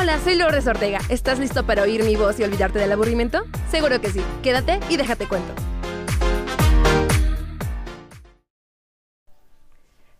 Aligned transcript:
Hola, 0.00 0.20
soy 0.20 0.36
Lourdes 0.36 0.64
Ortega. 0.68 1.00
¿Estás 1.08 1.40
listo 1.40 1.66
para 1.66 1.82
oír 1.82 2.04
mi 2.04 2.14
voz 2.14 2.38
y 2.38 2.44
olvidarte 2.44 2.78
del 2.78 2.92
aburrimiento? 2.92 3.42
Seguro 3.68 4.00
que 4.00 4.10
sí. 4.10 4.24
Quédate 4.44 4.78
y 4.88 4.96
déjate 4.96 5.26
cuento. 5.26 5.52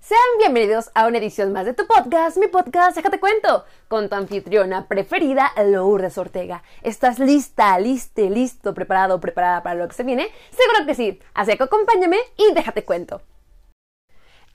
Sean 0.01 0.21
bienvenidos 0.38 0.91
a 0.95 1.06
una 1.06 1.19
edición 1.19 1.53
más 1.53 1.64
de 1.64 1.75
tu 1.75 1.87
podcast, 1.87 2.38
mi 2.38 2.49
podcast, 2.49 2.96
déjate 2.96 3.21
cuento, 3.21 3.67
con 3.87 4.09
tu 4.09 4.17
anfitriona 4.17 4.89
preferida, 4.89 5.53
Lourdes 5.64 6.19
Ortega. 6.19 6.65
¿Estás 6.83 7.21
lista, 7.21 7.79
listo, 7.79 8.23
listo, 8.23 8.75
preparado, 8.75 9.21
preparada 9.21 9.63
para 9.63 9.77
lo 9.77 9.87
que 9.87 9.95
se 9.95 10.03
viene? 10.03 10.29
Seguro 10.51 10.87
que 10.87 10.97
sí. 10.97 11.21
Así 11.35 11.57
que 11.57 11.63
acompáñame 11.63 12.19
y 12.37 12.53
déjate 12.53 12.85
cuento. 12.85 13.23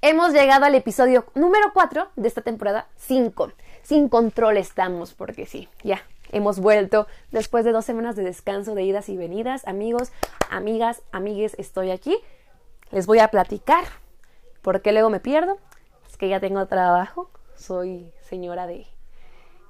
Hemos 0.02 0.34
llegado 0.34 0.66
al 0.66 0.76
episodio 0.76 1.28
número 1.34 1.72
4 1.74 2.10
de 2.18 2.28
esta 2.28 2.42
temporada 2.42 2.90
5 2.98 3.54
sin 3.84 4.10
control 4.10 4.58
estamos, 4.58 5.14
porque 5.14 5.46
sí, 5.46 5.70
ya 5.84 6.02
hemos 6.32 6.60
vuelto 6.60 7.08
después 7.32 7.64
de 7.64 7.72
dos 7.72 7.86
semanas 7.86 8.16
de 8.16 8.24
descanso, 8.24 8.76
de 8.76 8.84
idas 8.84 9.08
y 9.10 9.18
venidas. 9.18 9.66
Amigos, 9.68 10.12
amigas, 10.50 11.02
amigues, 11.12 11.56
estoy 11.58 11.92
aquí. 11.92 12.18
Les 12.92 13.06
voy 13.06 13.20
a 13.20 13.30
platicar 13.30 13.86
por 14.62 14.82
qué 14.82 14.92
luego 14.92 15.10
me 15.10 15.20
pierdo. 15.20 15.58
Es 16.10 16.18
que 16.18 16.30
ya 16.30 16.40
tengo 16.40 16.66
trabajo, 16.66 17.30
soy 17.56 18.12
señora 18.22 18.68
de, 18.68 18.88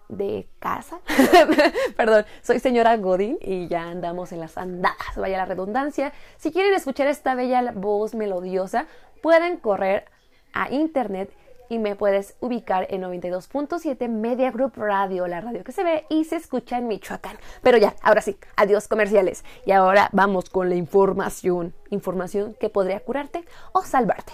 de 0.07 0.47
casa. 0.59 0.99
Perdón, 1.97 2.25
soy 2.41 2.59
señora 2.59 2.95
Godín 2.97 3.38
y 3.41 3.67
ya 3.67 3.83
andamos 3.83 4.31
en 4.31 4.39
las 4.39 4.57
andadas, 4.57 5.16
vaya 5.16 5.38
la 5.38 5.45
redundancia. 5.45 6.13
Si 6.38 6.52
quieren 6.52 6.73
escuchar 6.73 7.07
esta 7.07 7.35
bella 7.35 7.71
voz 7.75 8.16
melodiosa, 8.16 8.88
pueden 9.21 9.57
correr 9.57 10.05
a 10.53 10.71
internet 10.71 11.31
y 11.70 11.80
me 11.80 11.95
puedes 11.95 12.35
ubicar 12.40 12.88
en 12.90 13.02
92.7 13.02 14.08
Media 14.09 14.52
Group 14.52 14.73
Radio, 14.76 15.27
la 15.27 15.41
radio 15.41 15.63
que 15.63 15.72
se 15.72 15.84
ve 15.84 16.05
y 16.09 16.26
se 16.26 16.36
escucha 16.36 16.78
en 16.78 16.88
Michoacán. 16.88 17.38
Pero 17.61 17.78
ya, 17.78 17.95
ahora 18.02 18.22
sí, 18.22 18.38
adiós 18.55 18.88
comerciales. 18.88 19.44
Y 19.66 19.72
ahora 19.72 20.09
vamos 20.11 20.50
con 20.50 20.70
la 20.70 20.75
información. 20.75 21.73
Información 21.89 22.55
que 22.59 22.70
podría 22.70 23.00
curarte 23.00 23.45
o 23.72 23.83
salvarte. 23.83 24.33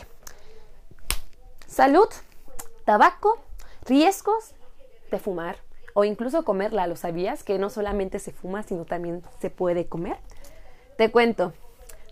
Salud, 1.67 2.08
tabaco, 2.86 3.39
riesgos 3.86 4.55
de 5.11 5.19
fumar 5.19 5.58
o 5.93 6.03
incluso 6.03 6.43
comerla. 6.43 6.88
¿Lo 6.88 6.95
sabías? 6.95 7.43
Que 7.43 7.59
no 7.59 7.69
solamente 7.69 8.19
se 8.19 8.31
fuma, 8.31 8.64
sino 8.64 8.86
también 8.86 9.23
se 9.39 9.49
puede 9.49 9.88
comer. 9.88 10.17
Te 10.97 11.11
cuento. 11.11 11.53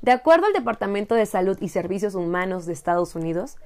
De 0.02 0.12
acuerdo 0.12 0.46
al 0.46 0.54
Departamento 0.54 1.16
de 1.16 1.26
Salud 1.26 1.58
y 1.60 1.70
Servicios 1.70 2.14
Humanos 2.14 2.68
de 2.68 2.74
Estados 2.74 3.16
Unidos, 3.16 3.58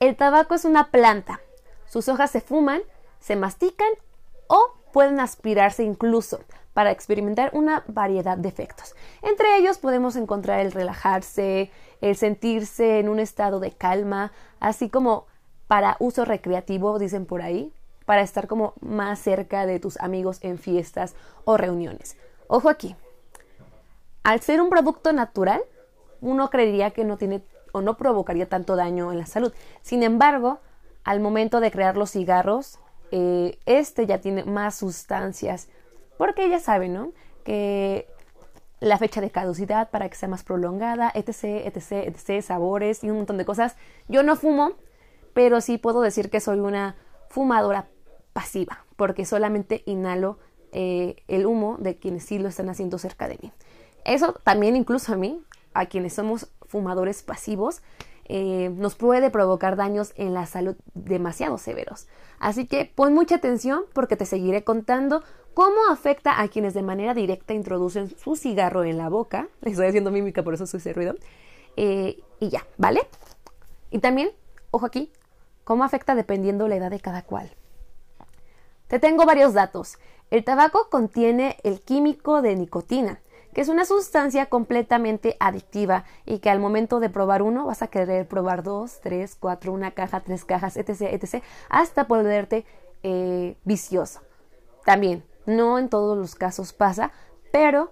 el 0.00 0.16
tabaco 0.16 0.54
es 0.54 0.64
una 0.64 0.90
planta. 0.90 1.40
Sus 1.86 2.08
hojas 2.08 2.30
se 2.30 2.40
fuman, 2.40 2.82
se 3.20 3.36
mastican 3.36 3.88
o 4.46 4.74
pueden 4.92 5.20
aspirarse 5.20 5.82
incluso 5.82 6.40
para 6.74 6.90
experimentar 6.92 7.50
una 7.54 7.82
variedad 7.88 8.38
de 8.38 8.48
efectos. 8.48 8.94
Entre 9.22 9.56
ellos 9.56 9.78
podemos 9.78 10.14
encontrar 10.16 10.60
el 10.60 10.72
relajarse, 10.72 11.72
el 12.00 12.16
sentirse 12.16 13.00
en 13.00 13.08
un 13.08 13.18
estado 13.18 13.58
de 13.58 13.72
calma, 13.72 14.32
así 14.60 14.88
como 14.88 15.26
para 15.66 15.96
uso 15.98 16.24
recreativo, 16.24 16.98
dicen 16.98 17.26
por 17.26 17.42
ahí, 17.42 17.72
para 18.06 18.22
estar 18.22 18.46
como 18.46 18.74
más 18.80 19.18
cerca 19.18 19.66
de 19.66 19.80
tus 19.80 19.98
amigos 19.98 20.38
en 20.42 20.58
fiestas 20.58 21.14
o 21.44 21.56
reuniones. 21.56 22.16
Ojo 22.46 22.68
aquí. 22.68 22.94
Al 24.22 24.40
ser 24.40 24.60
un 24.60 24.70
producto 24.70 25.12
natural, 25.12 25.60
uno 26.20 26.48
creería 26.48 26.92
que 26.92 27.04
no 27.04 27.16
tiene 27.16 27.42
o 27.72 27.80
no 27.80 27.96
provocaría 27.96 28.48
tanto 28.48 28.76
daño 28.76 29.12
en 29.12 29.18
la 29.18 29.26
salud. 29.26 29.52
Sin 29.82 30.02
embargo, 30.02 30.60
al 31.04 31.20
momento 31.20 31.60
de 31.60 31.70
crear 31.70 31.96
los 31.96 32.10
cigarros, 32.10 32.78
eh, 33.10 33.58
este 33.66 34.06
ya 34.06 34.20
tiene 34.20 34.44
más 34.44 34.76
sustancias, 34.76 35.68
porque 36.16 36.48
ya 36.48 36.60
saben, 36.60 36.94
¿no? 36.94 37.12
Que 37.44 38.06
la 38.80 38.98
fecha 38.98 39.20
de 39.20 39.30
caducidad 39.30 39.90
para 39.90 40.08
que 40.08 40.16
sea 40.16 40.28
más 40.28 40.44
prolongada, 40.44 41.10
etc, 41.14 41.66
etc, 41.66 41.92
etc, 42.06 42.42
sabores 42.42 43.02
y 43.02 43.10
un 43.10 43.16
montón 43.16 43.38
de 43.38 43.44
cosas. 43.44 43.76
Yo 44.08 44.22
no 44.22 44.36
fumo, 44.36 44.72
pero 45.32 45.60
sí 45.60 45.78
puedo 45.78 46.00
decir 46.00 46.30
que 46.30 46.40
soy 46.40 46.60
una 46.60 46.96
fumadora 47.28 47.88
pasiva, 48.32 48.84
porque 48.96 49.24
solamente 49.24 49.82
inhalo 49.86 50.38
eh, 50.72 51.16
el 51.28 51.46
humo 51.46 51.76
de 51.78 51.96
quienes 51.96 52.24
sí 52.24 52.38
lo 52.38 52.48
están 52.48 52.68
haciendo 52.68 52.98
cerca 52.98 53.28
de 53.28 53.38
mí. 53.42 53.52
Eso 54.04 54.34
también 54.44 54.76
incluso 54.76 55.12
a 55.12 55.16
mí, 55.16 55.42
a 55.74 55.86
quienes 55.86 56.14
somos 56.14 56.48
fumadores 56.68 57.22
pasivos, 57.22 57.82
eh, 58.26 58.70
nos 58.76 58.94
puede 58.94 59.30
provocar 59.30 59.76
daños 59.76 60.12
en 60.16 60.34
la 60.34 60.46
salud 60.46 60.76
demasiado 60.94 61.56
severos. 61.58 62.06
Así 62.38 62.66
que 62.66 62.84
pon 62.84 63.14
mucha 63.14 63.36
atención 63.36 63.84
porque 63.94 64.16
te 64.16 64.26
seguiré 64.26 64.64
contando 64.64 65.22
cómo 65.54 65.76
afecta 65.90 66.40
a 66.40 66.48
quienes 66.48 66.74
de 66.74 66.82
manera 66.82 67.14
directa 67.14 67.54
introducen 67.54 68.10
su 68.16 68.36
cigarro 68.36 68.84
en 68.84 68.98
la 68.98 69.08
boca. 69.08 69.48
Estoy 69.62 69.86
haciendo 69.86 70.10
mímica, 70.10 70.42
por 70.42 70.54
eso 70.54 70.66
soy 70.66 70.78
ese 70.78 70.92
ruido. 70.92 71.14
Eh, 71.76 72.22
y 72.38 72.50
ya, 72.50 72.66
¿vale? 72.76 73.08
Y 73.90 74.00
también, 74.00 74.30
ojo 74.70 74.86
aquí, 74.86 75.10
cómo 75.64 75.84
afecta 75.84 76.14
dependiendo 76.14 76.68
la 76.68 76.76
edad 76.76 76.90
de 76.90 77.00
cada 77.00 77.22
cual. 77.22 77.50
Te 78.88 78.98
tengo 78.98 79.26
varios 79.26 79.54
datos. 79.54 79.98
El 80.30 80.44
tabaco 80.44 80.88
contiene 80.90 81.56
el 81.62 81.80
químico 81.80 82.42
de 82.42 82.54
nicotina, 82.56 83.20
que 83.58 83.62
es 83.62 83.68
una 83.68 83.84
sustancia 83.84 84.46
completamente 84.46 85.36
adictiva 85.40 86.04
y 86.24 86.38
que 86.38 86.48
al 86.48 86.60
momento 86.60 87.00
de 87.00 87.10
probar 87.10 87.42
uno 87.42 87.66
vas 87.66 87.82
a 87.82 87.88
querer 87.88 88.28
probar 88.28 88.62
dos, 88.62 89.00
tres, 89.00 89.34
cuatro, 89.34 89.72
una 89.72 89.90
caja, 89.90 90.20
tres 90.20 90.44
cajas, 90.44 90.76
etc., 90.76 91.08
etc., 91.10 91.42
hasta 91.68 92.04
volverte 92.04 92.64
eh, 93.02 93.56
vicioso. 93.64 94.20
También, 94.84 95.24
no 95.44 95.80
en 95.80 95.88
todos 95.88 96.16
los 96.16 96.36
casos 96.36 96.72
pasa, 96.72 97.10
pero 97.50 97.90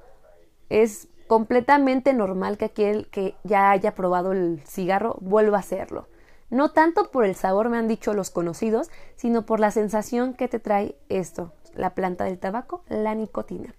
es 0.68 1.08
completamente 1.26 2.12
normal 2.12 2.58
que 2.58 2.66
aquel 2.66 3.08
que 3.08 3.34
ya 3.42 3.72
haya 3.72 3.92
probado 3.92 4.30
el 4.30 4.62
cigarro 4.68 5.16
vuelva 5.20 5.56
a 5.56 5.62
hacerlo. 5.62 6.06
No 6.48 6.70
tanto 6.70 7.10
por 7.10 7.24
el 7.24 7.34
sabor, 7.34 7.70
me 7.70 7.76
han 7.76 7.88
dicho 7.88 8.14
los 8.14 8.30
conocidos, 8.30 8.88
sino 9.16 9.44
por 9.44 9.58
la 9.58 9.72
sensación 9.72 10.34
que 10.34 10.46
te 10.46 10.60
trae 10.60 10.96
esto, 11.08 11.50
la 11.74 11.96
planta 11.96 12.22
del 12.22 12.38
tabaco, 12.38 12.84
la 12.88 13.16
nicotina. 13.16 13.74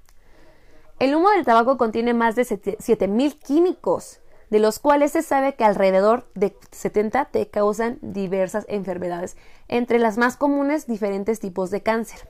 El 1.00 1.13
humo 1.13 1.30
del 1.30 1.46
tabaco 1.46 1.78
contiene 1.78 2.16
más 2.16 2.35
de 2.35 2.44
7000 2.44 3.38
químicos, 3.38 4.19
de 4.50 4.58
los 4.58 4.80
cuales 4.80 5.12
se 5.12 5.22
sabe 5.22 5.53
que 5.53 5.63
alrededor 5.63 6.28
de 6.34 6.58
70 6.72 7.25
te 7.25 7.47
causan 7.50 8.00
diversas 8.02 8.66
enfermedades, 8.68 9.38
entre 9.68 10.00
las 10.00 10.18
más 10.18 10.38
comunes 10.38 10.88
diferentes 10.88 11.40
tipos 11.40 11.69
de 11.69 11.84
cáncer. 11.84 12.28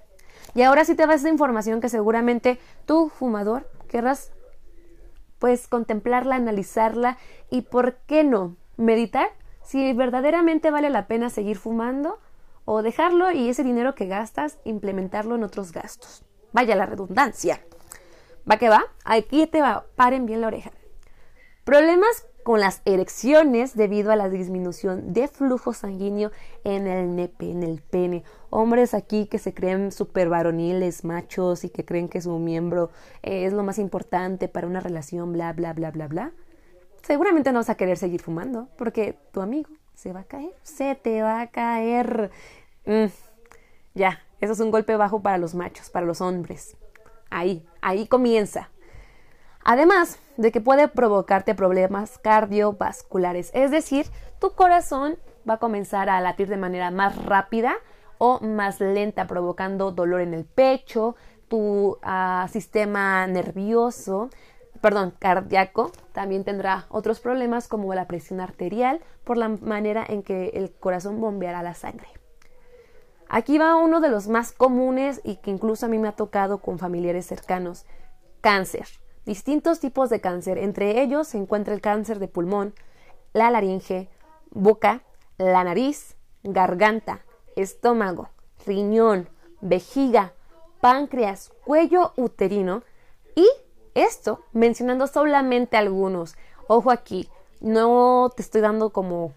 Y 0.54 0.64
ahora 0.64 0.84
sí 0.84 0.96
te 0.96 1.06
vas 1.06 1.18
esta 1.18 1.30
información 1.30 1.80
que 1.80 1.88
seguramente 1.88 2.60
tú, 2.86 3.10
fumador, 3.10 3.70
querrás 3.88 4.32
pues 5.40 5.68
contemplarla, 5.68 6.36
analizarla 6.36 7.18
y 7.50 7.62
por 7.62 7.96
qué 8.08 8.26
no 8.26 8.58
meditar 8.76 9.30
si 9.64 9.94
verdaderamente 9.94 10.72
vale 10.72 10.90
la 10.90 11.08
pena 11.08 11.30
seguir 11.30 11.58
fumando 11.58 12.20
o 12.66 12.82
dejarlo 12.82 13.32
y 13.32 13.48
ese 13.48 13.64
dinero 13.64 13.96
que 13.96 14.08
gastas 14.08 14.58
implementarlo 14.66 15.36
en 15.36 15.44
otros 15.44 15.72
gastos. 15.72 16.26
Vaya 16.52 16.76
la 16.76 16.86
redundancia. 16.86 17.62
¿Va 18.50 18.58
que 18.58 18.70
va? 18.70 18.84
Aquí 19.04 19.46
te 19.48 19.62
va, 19.62 19.86
paren 19.96 20.26
bien 20.26 20.42
la 20.42 20.48
oreja. 20.48 20.72
Problemas 21.66 22.26
con 22.44 22.62
las 22.62 22.82
erecciones 22.86 23.76
debido 23.76 24.10
a 24.14 24.16
la 24.16 24.30
disminución 24.30 25.12
de 25.12 25.28
flujo 25.28 25.74
sanguíneo 25.74 26.32
en 26.64 26.88
el 26.88 27.14
nepe, 27.14 27.52
en 27.52 27.62
el 27.62 27.82
pene. 27.82 28.24
Hombres 28.50 28.94
aquí 28.94 29.26
que 29.26 29.38
se 29.38 29.54
creen 29.54 29.92
súper 29.92 30.30
varoniles, 30.30 31.04
machos 31.04 31.66
y 31.66 31.70
que 31.70 31.84
creen 31.84 32.08
que 32.08 32.22
su 32.22 32.40
miembro 32.40 32.90
es 33.22 33.52
lo 33.52 33.64
más 33.64 33.80
importante 33.80 34.48
para 34.48 34.66
una 34.66 34.80
relación, 34.80 35.34
bla, 35.34 35.52
bla, 35.52 35.74
bla, 35.74 35.92
bla, 35.92 36.08
bla. 36.08 36.32
Seguramente 37.02 37.52
no 37.52 37.60
vas 37.60 37.70
a 37.70 37.76
querer 37.76 37.98
seguir 37.98 38.22
fumando 38.22 38.70
porque 38.78 39.18
tu 39.34 39.42
amigo 39.42 39.70
se 39.94 40.14
va 40.14 40.22
a 40.22 40.24
caer, 40.24 40.54
se 40.64 40.96
te 40.96 41.22
va 41.22 41.42
a 41.42 41.48
caer. 41.48 42.32
Mm, 42.86 43.08
ya, 43.94 44.22
eso 44.40 44.54
es 44.54 44.60
un 44.62 44.72
golpe 44.72 44.96
bajo 44.96 45.22
para 45.22 45.38
los 45.38 45.54
machos, 45.54 45.90
para 45.90 46.06
los 46.06 46.22
hombres. 46.22 46.78
Ahí, 47.30 47.66
ahí 47.82 48.08
comienza. 48.08 48.70
Además 49.64 50.20
de 50.38 50.52
que 50.52 50.62
puede 50.62 50.88
provocarte 50.88 51.56
problemas 51.56 52.18
cardiovasculares, 52.20 53.52
es 53.54 53.72
decir, 53.72 54.08
tu 54.40 54.54
corazón 54.54 55.18
va 55.48 55.56
a 55.56 55.60
comenzar 55.60 56.10
a 56.10 56.22
latir 56.22 56.48
de 56.48 56.58
manera 56.58 56.92
más 56.92 57.22
rápida 57.26 57.76
o 58.18 58.40
más 58.40 58.80
lenta, 58.80 59.28
provocando 59.28 59.92
dolor 59.92 60.22
en 60.22 60.34
el 60.34 60.46
pecho, 60.46 61.16
tu 61.48 61.98
ah, 62.02 62.48
sistema 62.52 63.26
nervioso, 63.28 64.30
perdón, 64.82 65.14
cardíaco, 65.20 65.92
también 66.14 66.44
tendrá 66.44 66.86
otros 66.90 67.20
problemas 67.20 67.68
como 67.68 67.94
la 67.94 68.08
presión 68.08 68.40
arterial 68.40 69.02
por 69.24 69.38
la 69.38 69.50
manera 69.50 70.06
en 70.08 70.24
que 70.24 70.50
el 70.56 70.72
corazón 70.72 71.20
bombeará 71.20 71.62
la 71.64 71.74
sangre. 71.74 72.08
Aquí 73.30 73.58
va 73.58 73.76
uno 73.76 74.00
de 74.00 74.10
los 74.10 74.28
más 74.28 74.52
comunes 74.52 75.22
y 75.24 75.38
que 75.38 75.52
incluso 75.52 75.86
a 75.86 75.90
mí 75.90 75.98
me 75.98 76.08
ha 76.08 76.16
tocado 76.16 76.60
con 76.60 76.80
familiares 76.80 77.26
cercanos. 77.26 77.86
Cáncer. 78.42 78.88
Distintos 79.26 79.80
tipos 79.80 80.10
de 80.10 80.22
cáncer. 80.22 80.58
Entre 80.58 81.02
ellos 81.02 81.28
se 81.28 81.38
encuentra 81.38 81.74
el 81.74 81.82
cáncer 81.82 82.20
de 82.20 82.30
pulmón, 82.30 82.74
la 83.34 83.52
laringe, 83.52 84.10
boca, 84.52 85.02
la 85.38 85.64
nariz, 85.64 86.16
garganta, 86.44 87.26
estómago, 87.56 88.30
riñón, 88.66 89.30
vejiga, 89.62 90.34
páncreas, 90.80 91.52
cuello 91.66 92.14
uterino 92.16 92.84
y 93.36 93.48
esto 93.94 94.44
mencionando 94.54 95.08
solamente 95.08 95.76
algunos. 95.76 96.36
Ojo 96.68 96.92
aquí, 96.92 97.30
no 97.60 98.32
te 98.36 98.42
estoy 98.42 98.62
dando 98.62 98.92
como 98.92 99.34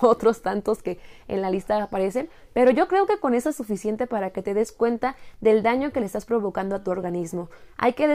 otros 0.06 0.42
tantos 0.42 0.82
que 0.82 0.98
en 1.28 1.42
la 1.42 1.50
lista 1.50 1.82
aparecen, 1.82 2.28
pero 2.52 2.70
yo 2.70 2.88
creo 2.88 3.06
que 3.06 3.18
con 3.18 3.34
eso 3.34 3.50
es 3.50 3.56
suficiente 3.56 4.06
para 4.06 4.30
que 4.30 4.42
te 4.42 4.54
des 4.54 4.72
cuenta 4.72 5.16
del 5.40 5.62
daño 5.62 5.92
que 5.92 6.00
le 6.00 6.06
estás 6.06 6.24
provocando 6.24 6.76
a 6.76 6.84
tu 6.84 6.90
organismo. 6.90 7.48
Hay 7.76 7.92
que 7.92 8.08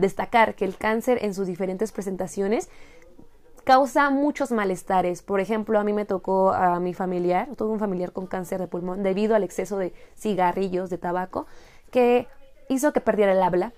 destacar 0.00 0.54
que 0.54 0.64
el 0.64 0.76
cáncer 0.76 1.18
en 1.22 1.34
sus 1.34 1.46
diferentes 1.46 1.92
presentaciones 1.92 2.68
causa 3.64 4.10
muchos 4.10 4.52
malestares. 4.52 5.22
Por 5.22 5.40
ejemplo, 5.40 5.78
a 5.78 5.84
mí 5.84 5.92
me 5.92 6.04
tocó 6.04 6.52
a 6.52 6.78
mi 6.80 6.94
familiar, 6.94 7.48
tuve 7.56 7.72
un 7.72 7.78
familiar 7.78 8.12
con 8.12 8.26
cáncer 8.26 8.60
de 8.60 8.68
pulmón 8.68 9.02
debido 9.02 9.34
al 9.34 9.42
exceso 9.42 9.78
de 9.78 9.92
cigarrillos, 10.16 10.90
de 10.90 10.98
tabaco, 10.98 11.46
que 11.90 12.28
hizo 12.68 12.92
que 12.92 13.00
perdiera 13.00 13.32
el 13.32 13.42
habla. 13.42 13.72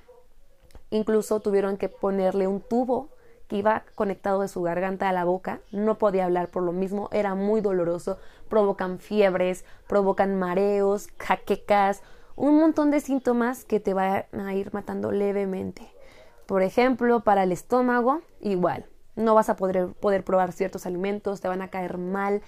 Incluso 0.91 1.41
tuvieron 1.41 1.77
que 1.77 1.89
ponerle 1.89 2.47
un 2.47 2.61
tubo 2.61 3.09
que 3.49 3.57
iba 3.57 3.85
conectado 3.95 4.41
de 4.41 4.49
su 4.49 4.63
garganta 4.63 5.09
a 5.09 5.13
la 5.13 5.25
boca, 5.25 5.61
no 5.71 5.99
podía 5.99 6.25
hablar 6.25 6.49
por 6.49 6.63
lo 6.63 6.73
mismo, 6.73 7.09
era 7.13 7.35
muy 7.35 7.61
doloroso, 7.61 8.19
provocan 8.49 8.99
fiebres, 8.99 9.65
provocan 9.87 10.39
mareos, 10.39 11.09
jaquecas, 11.19 12.03
un 12.35 12.59
montón 12.59 12.91
de 12.91 13.01
síntomas 13.01 13.65
que 13.65 13.81
te 13.81 13.95
van 13.95 14.25
a 14.33 14.55
ir 14.55 14.73
matando 14.75 15.11
levemente. 15.11 15.91
Por 16.47 16.63
ejemplo, 16.63 17.21
para 17.21 17.45
el 17.45 17.53
estómago, 17.53 18.21
igual, 18.41 18.87
no 19.17 19.35
vas 19.35 19.49
a 19.49 19.57
poder, 19.57 19.89
poder 19.95 20.25
probar 20.25 20.53
ciertos 20.53 20.87
alimentos, 20.87 21.41
te 21.41 21.49
van 21.49 21.63
a 21.63 21.69
caer 21.69 21.99
mal. 21.99 22.43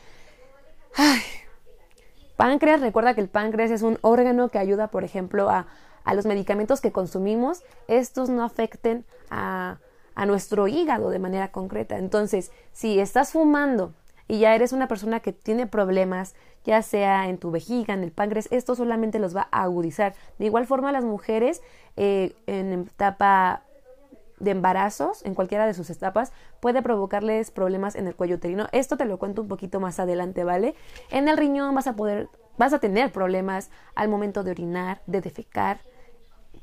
Páncreas, 2.37 2.81
recuerda 2.81 3.15
que 3.15 3.21
el 3.21 3.29
páncreas 3.29 3.71
es 3.71 3.83
un 3.83 3.99
órgano 4.03 4.51
que 4.51 4.59
ayuda, 4.59 4.89
por 4.89 5.03
ejemplo, 5.03 5.49
a, 5.49 5.67
a 6.05 6.15
los 6.15 6.27
medicamentos 6.27 6.81
que 6.81 6.93
consumimos, 6.93 7.65
estos 7.89 8.31
no 8.31 8.45
afecten 8.45 9.05
a 9.31 9.79
a 10.19 10.27
nuestro 10.27 10.67
hígado 10.67 11.11
de 11.11 11.21
manera 11.21 11.53
concreta. 11.53 11.97
Entonces, 11.97 12.51
si 12.73 12.99
estás 12.99 13.31
fumando 13.31 13.93
y 14.27 14.41
ya 14.41 14.53
eres 14.57 14.73
una 14.73 14.89
persona 14.89 15.21
que 15.21 15.33
tiene 15.33 15.69
problemas, 15.69 16.35
ya 16.65 16.83
sea 16.83 17.29
en 17.29 17.39
tu 17.39 17.53
vejiga, 17.53 17.95
en 17.95 18.03
el 18.03 18.11
páncreas, 18.11 18.49
esto 18.51 18.75
solamente 18.75 19.21
los 19.21 19.35
va 19.35 19.47
a 19.53 19.63
agudizar. 19.63 20.15
De 20.41 20.47
igual 20.47 20.67
forma, 20.67 20.91
las 20.91 21.05
mujeres 21.05 21.63
eh, 21.97 22.35
en 22.49 22.73
etapa 22.73 23.63
de 24.41 24.51
embarazos, 24.51 25.25
en 25.25 25.37
cualquiera 25.37 25.69
de 25.69 25.75
sus 25.75 25.89
etapas, 25.89 26.33
puede 26.59 26.83
provocarles 26.83 27.53
problemas 27.53 27.95
en 27.95 28.09
el 28.09 28.17
cuello 28.17 28.35
uterino. 28.35 28.67
Esto 28.73 28.97
te 28.97 29.05
lo 29.05 29.21
cuento 29.21 29.43
un 29.43 29.49
poquito 29.49 29.79
más 29.79 30.01
adelante, 30.01 30.43
¿vale? 30.43 30.75
En 31.13 31.29
el 31.29 31.37
riñón 31.37 31.77
vas 31.77 31.87
a 31.87 31.95
poder, 31.95 32.29
vas 32.57 32.73
a 32.73 32.81
tener 32.81 33.13
problemas 33.13 33.71
al 33.95 34.09
momento 34.09 34.43
de 34.43 34.51
orinar, 34.51 35.01
de 35.07 35.21
defecar. 35.21 35.79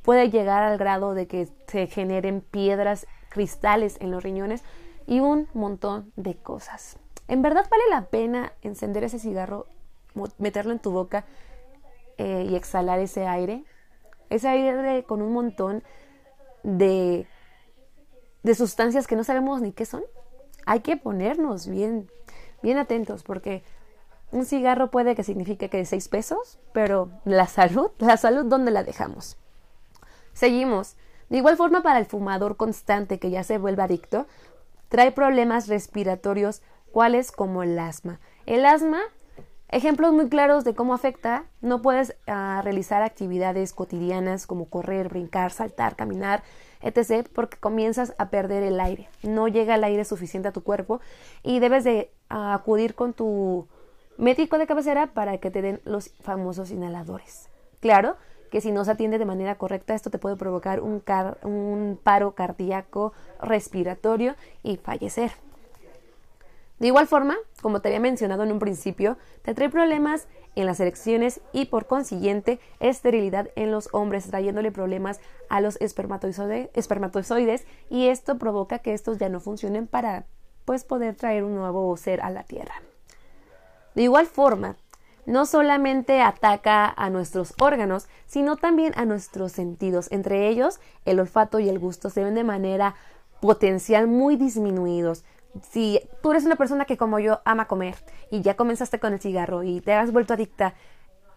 Puede 0.01 0.29
llegar 0.29 0.61
al 0.61 0.77
grado 0.77 1.13
de 1.13 1.27
que 1.27 1.47
se 1.67 1.87
generen 1.87 2.41
piedras 2.41 3.07
cristales 3.35 3.97
en 3.99 4.11
los 4.11 4.23
riñones 4.23 4.63
y 5.07 5.19
un 5.19 5.49
montón 5.53 6.13
de 6.15 6.35
cosas. 6.35 6.97
¿En 7.27 7.41
verdad 7.41 7.67
vale 7.69 7.83
la 7.89 8.05
pena 8.05 8.53
encender 8.61 9.03
ese 9.03 9.19
cigarro, 9.19 9.67
meterlo 10.37 10.71
en 10.71 10.79
tu 10.79 10.91
boca 10.91 11.25
eh, 12.17 12.47
y 12.49 12.55
exhalar 12.55 12.99
ese 12.99 13.27
aire? 13.27 13.65
Ese 14.29 14.47
aire 14.47 15.03
con 15.03 15.21
un 15.21 15.33
montón 15.33 15.83
de, 16.63 17.27
de 18.43 18.55
sustancias 18.55 19.05
que 19.05 19.17
no 19.17 19.25
sabemos 19.25 19.61
ni 19.61 19.73
qué 19.73 19.85
son. 19.85 20.03
Hay 20.65 20.79
que 20.79 20.95
ponernos 20.95 21.67
bien, 21.67 22.09
bien 22.63 22.77
atentos 22.77 23.21
porque 23.23 23.63
un 24.31 24.45
cigarro 24.45 24.91
puede 24.91 25.13
que 25.13 25.23
signifique 25.23 25.69
que 25.69 25.77
de 25.77 25.85
seis 25.85 26.07
pesos, 26.07 26.57
pero 26.71 27.09
la 27.25 27.47
salud, 27.47 27.91
la 27.97 28.15
salud, 28.15 28.45
¿dónde 28.45 28.71
la 28.71 28.83
dejamos? 28.83 29.37
Seguimos. 30.31 30.95
De 31.29 31.37
igual 31.37 31.57
forma, 31.57 31.81
para 31.81 31.99
el 31.99 32.05
fumador 32.05 32.57
constante 32.57 33.19
que 33.19 33.31
ya 33.31 33.43
se 33.43 33.57
vuelve 33.57 33.83
adicto, 33.83 34.27
trae 34.89 35.11
problemas 35.11 35.67
respiratorios, 35.67 36.61
cuales 36.91 37.31
como 37.31 37.63
el 37.63 37.77
asma. 37.79 38.19
El 38.45 38.65
asma, 38.65 39.01
ejemplos 39.69 40.13
muy 40.13 40.29
claros 40.29 40.63
de 40.63 40.75
cómo 40.75 40.93
afecta, 40.93 41.45
no 41.61 41.81
puedes 41.81 42.15
ah, 42.27 42.61
realizar 42.63 43.01
actividades 43.01 43.73
cotidianas 43.73 44.47
como 44.47 44.69
correr, 44.69 45.09
brincar, 45.09 45.51
saltar, 45.51 45.95
caminar, 45.95 46.43
etc., 46.81 47.27
porque 47.33 47.57
comienzas 47.57 48.13
a 48.17 48.29
perder 48.29 48.63
el 48.63 48.79
aire. 48.79 49.09
No 49.23 49.47
llega 49.47 49.75
el 49.75 49.83
aire 49.83 50.05
suficiente 50.05 50.49
a 50.49 50.53
tu 50.53 50.63
cuerpo 50.63 51.01
y 51.43 51.59
debes 51.59 51.83
de 51.83 52.11
ah, 52.29 52.53
acudir 52.53 52.95
con 52.95 53.13
tu 53.13 53.67
médico 54.17 54.57
de 54.57 54.67
cabecera 54.67 55.07
para 55.07 55.39
que 55.39 55.51
te 55.51 55.61
den 55.61 55.81
los 55.83 56.09
famosos 56.21 56.71
inhaladores. 56.71 57.49
Claro, 57.79 58.15
que 58.49 58.61
si 58.61 58.71
no 58.71 58.85
se 58.85 58.91
atiende 58.91 59.17
de 59.17 59.25
manera 59.25 59.55
correcta, 59.55 59.95
esto 59.95 60.09
te 60.09 60.19
puede 60.19 60.35
provocar 60.35 60.81
un, 60.81 61.99
paro 62.03 62.35
cardíaco 62.35 63.13
respiratorio 63.41 64.35
y 64.63 64.77
fallecer. 64.77 65.31
De 66.79 66.87
igual 66.87 67.07
forma, 67.07 67.35
como 67.61 67.79
te 67.79 67.87
había 67.87 67.99
mencionado 67.99 68.43
en 68.43 68.51
un 68.51 68.59
principio, 68.59 69.17
te 69.43 69.53
trae 69.53 69.69
problemas 69.69 70.27
en 70.55 70.65
las 70.65 70.79
erecciones 70.79 71.41
y 71.53 71.65
por 71.65 71.85
consiguiente 71.85 72.59
esterilidad 72.79 73.49
en 73.55 73.71
los 73.71 73.89
hombres, 73.93 74.27
trayéndole 74.27 74.71
problemas 74.71 75.19
a 75.49 75.61
los 75.61 75.77
espermatozoides 75.81 77.65
y 77.89 78.07
esto 78.07 78.37
provoca 78.37 78.79
que 78.79 78.93
estos 78.93 79.17
ya 79.17 79.29
no 79.29 79.39
funcionen 79.39 79.87
para 79.87 80.25
pues 80.65 80.83
poder 80.83 81.15
traer 81.15 81.43
un 81.43 81.55
nuevo 81.55 81.95
ser 81.97 82.21
a 82.21 82.29
la 82.29 82.43
Tierra. 82.43 82.75
De 83.93 84.03
igual 84.03 84.25
forma, 84.25 84.75
no 85.25 85.45
solamente 85.45 86.21
ataca 86.21 86.93
a 86.95 87.09
nuestros 87.09 87.53
órganos, 87.59 88.07
sino 88.25 88.55
también 88.55 88.93
a 88.95 89.05
nuestros 89.05 89.51
sentidos. 89.51 90.11
Entre 90.11 90.47
ellos, 90.49 90.79
el 91.05 91.19
olfato 91.19 91.59
y 91.59 91.69
el 91.69 91.79
gusto 91.79 92.09
se 92.09 92.23
ven 92.23 92.35
de 92.35 92.43
manera 92.43 92.95
potencial 93.41 94.07
muy 94.07 94.35
disminuidos. 94.35 95.23
Si 95.71 96.01
tú 96.21 96.31
eres 96.31 96.45
una 96.45 96.57
persona 96.57 96.85
que 96.85 96.97
como 96.97 97.19
yo 97.19 97.41
ama 97.45 97.67
comer 97.67 97.95
y 98.29 98.41
ya 98.41 98.55
comenzaste 98.55 98.99
con 98.99 99.13
el 99.13 99.19
cigarro 99.19 99.63
y 99.63 99.81
te 99.81 99.93
has 99.93 100.11
vuelto 100.11 100.33
adicta 100.33 100.73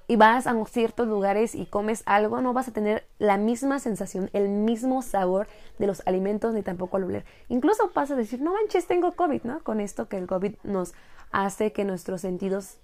y 0.08 0.16
vas 0.16 0.46
a 0.46 0.64
ciertos 0.64 1.06
lugares 1.06 1.54
y 1.54 1.66
comes 1.66 2.02
algo, 2.06 2.40
no 2.40 2.54
vas 2.54 2.66
a 2.66 2.72
tener 2.72 3.06
la 3.18 3.36
misma 3.36 3.78
sensación, 3.78 4.30
el 4.32 4.48
mismo 4.48 5.02
sabor 5.02 5.46
de 5.78 5.86
los 5.86 6.02
alimentos 6.06 6.54
ni 6.54 6.62
tampoco 6.62 6.96
al 6.96 7.04
oler. 7.04 7.24
Incluso 7.48 7.90
pasa 7.90 8.14
a 8.14 8.16
decir, 8.16 8.40
no 8.40 8.54
manches, 8.54 8.86
tengo 8.86 9.12
COVID, 9.12 9.42
¿no? 9.44 9.62
Con 9.62 9.80
esto 9.80 10.08
que 10.08 10.16
el 10.16 10.26
COVID 10.26 10.54
nos 10.64 10.94
hace 11.30 11.72
que 11.72 11.84
nuestros 11.84 12.22
sentidos 12.22 12.78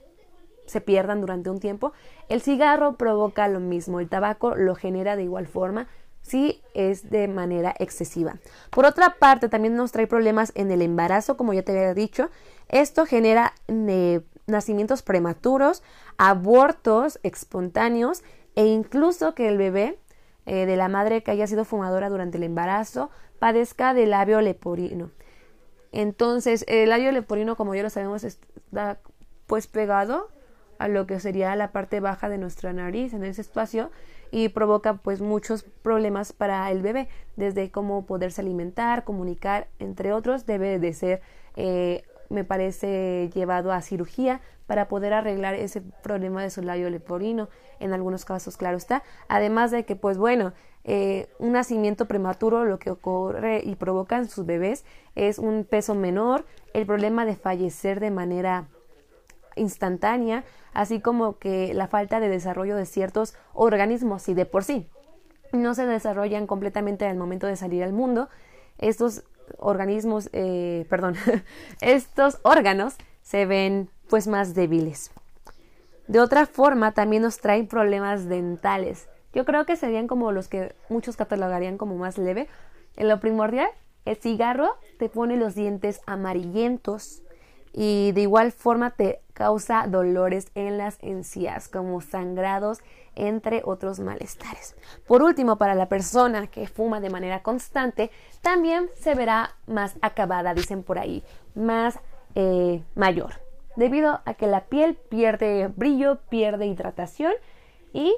se 0.66 0.80
pierdan 0.80 1.20
durante 1.20 1.50
un 1.50 1.60
tiempo. 1.60 1.92
El 2.28 2.40
cigarro 2.40 2.96
provoca 2.96 3.48
lo 3.48 3.60
mismo, 3.60 4.00
el 4.00 4.08
tabaco 4.08 4.54
lo 4.54 4.74
genera 4.74 5.16
de 5.16 5.24
igual 5.24 5.46
forma 5.46 5.88
si 6.24 6.62
es 6.72 7.10
de 7.10 7.28
manera 7.28 7.74
excesiva. 7.78 8.36
Por 8.70 8.86
otra 8.86 9.16
parte, 9.18 9.48
también 9.48 9.76
nos 9.76 9.92
trae 9.92 10.06
problemas 10.06 10.52
en 10.54 10.70
el 10.70 10.80
embarazo, 10.80 11.36
como 11.36 11.52
ya 11.52 11.62
te 11.62 11.72
había 11.72 11.92
dicho. 11.92 12.30
Esto 12.68 13.04
genera 13.04 13.52
nacimientos 14.46 15.02
prematuros, 15.02 15.82
abortos 16.16 17.20
espontáneos 17.22 18.22
e 18.56 18.66
incluso 18.66 19.34
que 19.34 19.48
el 19.48 19.58
bebé 19.58 19.98
eh, 20.46 20.64
de 20.66 20.76
la 20.76 20.88
madre 20.88 21.22
que 21.22 21.30
haya 21.30 21.46
sido 21.46 21.64
fumadora 21.64 22.08
durante 22.08 22.38
el 22.38 22.44
embarazo 22.44 23.10
padezca 23.38 23.92
de 23.92 24.06
labio 24.06 24.40
leporino. 24.40 25.10
Entonces, 25.92 26.64
el 26.68 26.88
labio 26.88 27.12
leporino, 27.12 27.56
como 27.56 27.74
ya 27.74 27.82
lo 27.82 27.90
sabemos, 27.90 28.24
está 28.24 28.98
pues 29.46 29.66
pegado 29.66 30.28
a 30.78 30.88
lo 30.88 31.06
que 31.06 31.20
sería 31.20 31.54
la 31.56 31.72
parte 31.72 32.00
baja 32.00 32.28
de 32.28 32.38
nuestra 32.38 32.72
nariz 32.72 33.14
en 33.14 33.24
ese 33.24 33.40
espacio 33.40 33.90
y 34.30 34.48
provoca 34.48 34.94
pues 34.94 35.20
muchos 35.20 35.62
problemas 35.62 36.32
para 36.32 36.70
el 36.70 36.82
bebé 36.82 37.08
desde 37.36 37.70
cómo 37.70 38.06
poderse 38.06 38.40
alimentar 38.40 39.04
comunicar 39.04 39.68
entre 39.78 40.12
otros 40.12 40.46
debe 40.46 40.78
de 40.78 40.92
ser 40.92 41.22
eh, 41.56 42.02
me 42.30 42.44
parece 42.44 43.30
llevado 43.34 43.72
a 43.72 43.80
cirugía 43.80 44.40
para 44.66 44.88
poder 44.88 45.12
arreglar 45.12 45.54
ese 45.54 45.82
problema 46.02 46.42
de 46.42 46.50
su 46.50 46.62
labio 46.62 46.90
leporino 46.90 47.48
en 47.80 47.92
algunos 47.92 48.24
casos 48.24 48.56
claro 48.56 48.76
está. 48.76 49.02
Además 49.28 49.70
de 49.70 49.84
que 49.84 49.96
pues 49.96 50.18
bueno 50.18 50.52
eh, 50.84 51.28
un 51.38 51.52
nacimiento 51.52 52.06
prematuro 52.06 52.64
lo 52.64 52.78
que 52.78 52.90
ocurre 52.90 53.62
y 53.64 53.76
provoca 53.76 54.16
en 54.16 54.28
sus 54.28 54.44
bebés 54.44 54.84
es 55.14 55.38
un 55.38 55.64
peso 55.64 55.94
menor 55.94 56.44
el 56.72 56.86
problema 56.86 57.24
de 57.24 57.36
fallecer 57.36 58.00
de 58.00 58.10
manera 58.10 58.68
instantánea, 59.56 60.44
así 60.72 61.00
como 61.00 61.38
que 61.38 61.74
la 61.74 61.88
falta 61.88 62.20
de 62.20 62.28
desarrollo 62.28 62.76
de 62.76 62.86
ciertos 62.86 63.34
organismos 63.52 64.28
y 64.28 64.34
de 64.34 64.46
por 64.46 64.64
sí 64.64 64.88
no 65.52 65.74
se 65.74 65.86
desarrollan 65.86 66.46
completamente 66.46 67.06
al 67.06 67.16
momento 67.16 67.46
de 67.46 67.56
salir 67.56 67.82
al 67.82 67.92
mundo, 67.92 68.28
estos 68.78 69.24
organismos, 69.58 70.28
eh, 70.32 70.86
perdón, 70.90 71.16
estos 71.80 72.38
órganos 72.42 72.96
se 73.22 73.46
ven 73.46 73.90
pues 74.08 74.26
más 74.26 74.54
débiles. 74.54 75.10
De 76.06 76.20
otra 76.20 76.44
forma, 76.46 76.92
también 76.92 77.22
nos 77.22 77.38
traen 77.38 77.66
problemas 77.66 78.28
dentales. 78.28 79.08
Yo 79.32 79.44
creo 79.46 79.64
que 79.64 79.76
serían 79.76 80.06
como 80.06 80.32
los 80.32 80.48
que 80.48 80.74
muchos 80.90 81.16
catalogarían 81.16 81.78
como 81.78 81.96
más 81.96 82.18
leve. 82.18 82.46
En 82.96 83.08
lo 83.08 83.20
primordial, 83.20 83.68
el 84.04 84.16
cigarro 84.16 84.76
te 84.98 85.08
pone 85.08 85.36
los 85.36 85.54
dientes 85.54 86.02
amarillentos 86.06 87.22
y 87.72 88.12
de 88.12 88.20
igual 88.20 88.52
forma 88.52 88.90
te 88.90 89.23
causa 89.34 89.86
dolores 89.88 90.50
en 90.54 90.78
las 90.78 90.96
encías, 91.02 91.68
como 91.68 92.00
sangrados, 92.00 92.80
entre 93.16 93.62
otros 93.64 94.00
malestares. 94.00 94.76
Por 95.06 95.22
último, 95.22 95.56
para 95.56 95.74
la 95.74 95.88
persona 95.88 96.46
que 96.46 96.66
fuma 96.66 97.00
de 97.00 97.10
manera 97.10 97.42
constante, 97.42 98.10
también 98.40 98.88
se 98.94 99.14
verá 99.14 99.56
más 99.66 99.96
acabada, 100.00 100.54
dicen 100.54 100.82
por 100.82 100.98
ahí, 100.98 101.22
más 101.54 101.98
eh, 102.34 102.82
mayor, 102.94 103.34
debido 103.76 104.20
a 104.24 104.34
que 104.34 104.46
la 104.46 104.64
piel 104.64 104.94
pierde 104.94 105.68
brillo, 105.68 106.20
pierde 106.28 106.66
hidratación 106.66 107.32
y, 107.92 108.14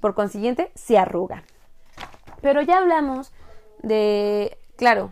por 0.00 0.14
consiguiente, 0.14 0.72
se 0.74 0.98
arruga. 0.98 1.44
Pero 2.40 2.62
ya 2.62 2.78
hablamos 2.78 3.32
de, 3.82 4.58
claro, 4.76 5.10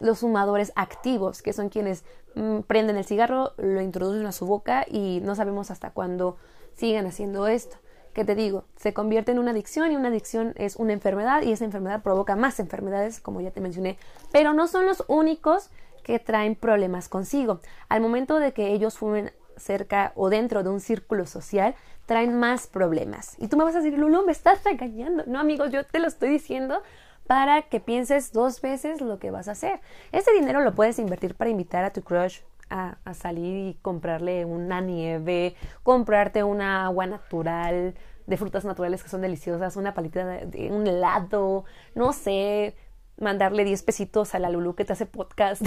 los 0.00 0.20
fumadores 0.20 0.72
activos, 0.76 1.42
que 1.42 1.52
son 1.52 1.68
quienes 1.68 2.04
mm, 2.34 2.60
prenden 2.60 2.96
el 2.96 3.04
cigarro, 3.04 3.52
lo 3.56 3.80
introducen 3.80 4.26
a 4.26 4.32
su 4.32 4.46
boca 4.46 4.84
y 4.88 5.20
no 5.22 5.34
sabemos 5.34 5.70
hasta 5.70 5.90
cuándo 5.90 6.36
siguen 6.74 7.06
haciendo 7.06 7.46
esto. 7.46 7.76
¿Qué 8.12 8.24
te 8.24 8.34
digo? 8.34 8.64
Se 8.76 8.92
convierte 8.92 9.32
en 9.32 9.38
una 9.38 9.52
adicción 9.52 9.92
y 9.92 9.96
una 9.96 10.08
adicción 10.08 10.54
es 10.56 10.76
una 10.76 10.92
enfermedad 10.92 11.42
y 11.42 11.52
esa 11.52 11.64
enfermedad 11.64 12.02
provoca 12.02 12.36
más 12.36 12.58
enfermedades, 12.58 13.20
como 13.20 13.40
ya 13.40 13.50
te 13.50 13.60
mencioné, 13.60 13.98
pero 14.32 14.54
no 14.54 14.66
son 14.66 14.86
los 14.86 15.04
únicos 15.06 15.70
que 16.02 16.18
traen 16.18 16.56
problemas 16.56 17.08
consigo. 17.08 17.60
Al 17.88 18.00
momento 18.00 18.38
de 18.38 18.52
que 18.52 18.72
ellos 18.72 18.98
fumen 18.98 19.32
cerca 19.56 20.12
o 20.14 20.30
dentro 20.30 20.62
de 20.62 20.70
un 20.70 20.80
círculo 20.80 21.26
social, 21.26 21.74
traen 22.06 22.34
más 22.38 22.66
problemas. 22.66 23.36
Y 23.38 23.48
tú 23.48 23.56
me 23.56 23.64
vas 23.64 23.74
a 23.74 23.80
decir, 23.80 23.98
Lulu, 23.98 24.24
me 24.24 24.32
estás 24.32 24.64
regañando. 24.64 25.24
No, 25.26 25.38
amigos, 25.38 25.70
yo 25.70 25.84
te 25.84 25.98
lo 25.98 26.08
estoy 26.08 26.30
diciendo 26.30 26.82
para 27.28 27.60
que 27.60 27.78
pienses 27.78 28.32
dos 28.32 28.62
veces 28.62 29.02
lo 29.02 29.18
que 29.18 29.30
vas 29.30 29.48
a 29.48 29.52
hacer. 29.52 29.80
Ese 30.12 30.32
dinero 30.32 30.62
lo 30.62 30.74
puedes 30.74 30.98
invertir 30.98 31.34
para 31.34 31.50
invitar 31.50 31.84
a 31.84 31.92
tu 31.92 32.02
crush 32.02 32.40
a, 32.70 32.96
salir 33.12 33.68
y 33.68 33.74
comprarle 33.82 34.46
una 34.46 34.80
nieve, 34.80 35.54
comprarte 35.82 36.42
una 36.42 36.86
agua 36.86 37.06
natural 37.06 37.94
de 38.26 38.36
frutas 38.38 38.64
naturales 38.64 39.02
que 39.02 39.10
son 39.10 39.20
deliciosas, 39.20 39.76
una 39.76 39.92
palita 39.92 40.24
de, 40.24 40.70
un 40.72 40.86
helado, 40.86 41.66
no 41.94 42.14
sé, 42.14 42.74
mandarle 43.18 43.64
10 43.64 43.82
pesitos 43.82 44.34
a 44.34 44.38
la 44.38 44.48
Lulu 44.48 44.74
que 44.74 44.86
te 44.86 44.94
hace 44.94 45.04
podcast. 45.04 45.62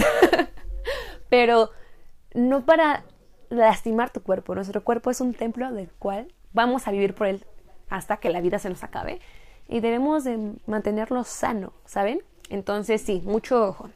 Pero 1.28 1.70
no 2.34 2.66
para 2.66 3.04
lastimar 3.50 4.10
tu 4.10 4.20
cuerpo. 4.20 4.56
Nuestro 4.56 4.82
cuerpo 4.82 5.12
es 5.12 5.20
un 5.20 5.32
templo 5.32 5.70
del 5.72 5.92
cual 5.92 6.34
vamos 6.52 6.88
a 6.88 6.90
vivir 6.90 7.14
por 7.14 7.28
él 7.28 7.46
hasta 7.88 8.16
que 8.16 8.30
la 8.30 8.40
vida 8.40 8.58
se 8.58 8.68
nos 8.68 8.82
acabe 8.82 9.20
y 9.72 9.80
debemos 9.80 10.24
de 10.24 10.54
mantenerlo 10.66 11.24
sano, 11.24 11.72
¿saben? 11.86 12.22
Entonces 12.50 13.00
sí, 13.00 13.22
mucho 13.24 13.66
ojo. 13.66 13.88